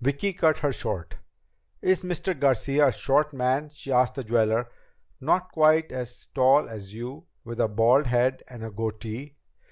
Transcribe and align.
Vicki 0.00 0.32
cut 0.32 0.58
her 0.58 0.72
short. 0.72 1.14
"Is 1.80 2.00
Mr. 2.02 2.36
Garcia 2.36 2.88
a 2.88 2.92
short 2.92 3.32
man," 3.32 3.68
she 3.68 3.92
asked 3.92 4.16
the 4.16 4.24
jeweler, 4.24 4.68
"not 5.20 5.52
quite 5.52 5.92
as 5.92 6.26
tall 6.34 6.68
as 6.68 6.92
you, 6.92 7.26
with 7.44 7.60
a 7.60 7.68
bald 7.68 8.08
head 8.08 8.42
and 8.48 8.64
a 8.64 8.72
goatee?" 8.72 9.36